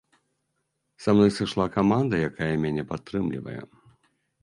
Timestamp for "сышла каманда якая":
1.37-2.51